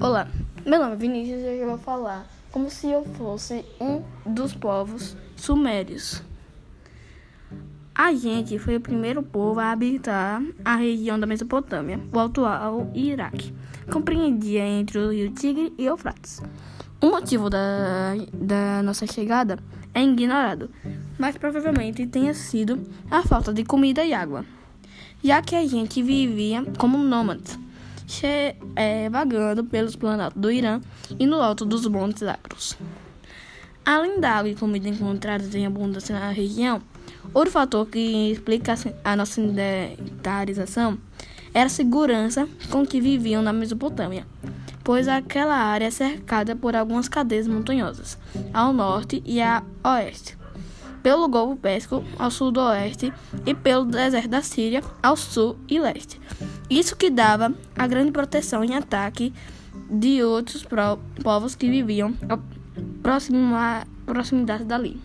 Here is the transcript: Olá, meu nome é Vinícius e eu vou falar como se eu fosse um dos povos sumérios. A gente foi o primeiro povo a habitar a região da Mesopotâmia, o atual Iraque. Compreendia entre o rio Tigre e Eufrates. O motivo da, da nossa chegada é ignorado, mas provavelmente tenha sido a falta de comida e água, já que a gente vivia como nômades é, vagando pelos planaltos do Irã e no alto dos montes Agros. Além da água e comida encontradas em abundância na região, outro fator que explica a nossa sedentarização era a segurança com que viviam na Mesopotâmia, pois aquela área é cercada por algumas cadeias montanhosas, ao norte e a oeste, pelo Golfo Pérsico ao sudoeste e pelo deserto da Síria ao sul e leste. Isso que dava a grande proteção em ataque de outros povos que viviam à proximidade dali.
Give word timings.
Olá, 0.00 0.28
meu 0.64 0.78
nome 0.78 0.92
é 0.92 0.96
Vinícius 0.96 1.40
e 1.42 1.58
eu 1.58 1.70
vou 1.70 1.78
falar 1.78 2.24
como 2.52 2.70
se 2.70 2.86
eu 2.88 3.04
fosse 3.04 3.64
um 3.80 4.00
dos 4.24 4.54
povos 4.54 5.16
sumérios. 5.34 6.22
A 7.92 8.14
gente 8.14 8.60
foi 8.60 8.76
o 8.76 8.80
primeiro 8.80 9.24
povo 9.24 9.58
a 9.58 9.72
habitar 9.72 10.40
a 10.64 10.76
região 10.76 11.18
da 11.18 11.26
Mesopotâmia, 11.26 11.98
o 12.12 12.18
atual 12.20 12.88
Iraque. 12.94 13.52
Compreendia 13.90 14.64
entre 14.64 14.98
o 14.98 15.10
rio 15.10 15.32
Tigre 15.32 15.74
e 15.76 15.86
Eufrates. 15.86 16.40
O 17.02 17.06
motivo 17.06 17.50
da, 17.50 18.14
da 18.32 18.80
nossa 18.84 19.04
chegada 19.04 19.58
é 19.92 20.00
ignorado, 20.00 20.70
mas 21.18 21.36
provavelmente 21.36 22.06
tenha 22.06 22.34
sido 22.34 22.88
a 23.10 23.24
falta 23.24 23.52
de 23.52 23.64
comida 23.64 24.04
e 24.04 24.14
água, 24.14 24.44
já 25.24 25.42
que 25.42 25.56
a 25.56 25.66
gente 25.66 26.00
vivia 26.00 26.64
como 26.78 26.98
nômades 26.98 27.58
é, 28.74 29.08
vagando 29.10 29.64
pelos 29.64 29.94
planaltos 29.94 30.40
do 30.40 30.50
Irã 30.50 30.80
e 31.18 31.26
no 31.26 31.40
alto 31.42 31.64
dos 31.64 31.86
montes 31.86 32.22
Agros. 32.22 32.76
Além 33.84 34.20
da 34.20 34.32
água 34.32 34.50
e 34.50 34.54
comida 34.54 34.88
encontradas 34.88 35.54
em 35.54 35.66
abundância 35.66 36.18
na 36.18 36.30
região, 36.30 36.82
outro 37.32 37.50
fator 37.50 37.86
que 37.86 38.30
explica 38.32 38.74
a 39.04 39.16
nossa 39.16 39.34
sedentarização 39.34 40.98
era 41.54 41.66
a 41.66 41.70
segurança 41.70 42.48
com 42.70 42.86
que 42.86 43.00
viviam 43.00 43.42
na 43.42 43.52
Mesopotâmia, 43.52 44.26
pois 44.84 45.08
aquela 45.08 45.56
área 45.56 45.86
é 45.86 45.90
cercada 45.90 46.54
por 46.54 46.76
algumas 46.76 47.08
cadeias 47.08 47.48
montanhosas, 47.48 48.18
ao 48.52 48.72
norte 48.72 49.22
e 49.24 49.40
a 49.40 49.62
oeste, 49.82 50.36
pelo 51.02 51.28
Golfo 51.28 51.56
Pérsico 51.56 52.04
ao 52.18 52.30
sudoeste 52.30 53.12
e 53.46 53.54
pelo 53.54 53.84
deserto 53.84 54.28
da 54.28 54.42
Síria 54.42 54.82
ao 55.02 55.16
sul 55.16 55.56
e 55.68 55.78
leste. 55.78 56.20
Isso 56.68 56.96
que 56.96 57.10
dava 57.10 57.54
a 57.76 57.86
grande 57.86 58.12
proteção 58.12 58.62
em 58.64 58.74
ataque 58.74 59.32
de 59.90 60.22
outros 60.22 60.66
povos 61.22 61.54
que 61.54 61.68
viviam 61.68 62.14
à 62.28 62.38
proximidade 64.06 64.64
dali. 64.64 65.00